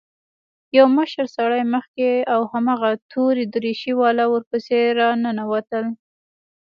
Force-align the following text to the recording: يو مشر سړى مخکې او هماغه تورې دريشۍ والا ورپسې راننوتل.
يو 0.77 0.85
مشر 0.99 1.25
سړى 1.35 1.61
مخکې 1.73 2.09
او 2.33 2.41
هماغه 2.51 2.89
تورې 3.11 3.43
دريشۍ 3.55 3.93
والا 3.99 4.25
ورپسې 4.29 4.79
راننوتل. 4.99 5.85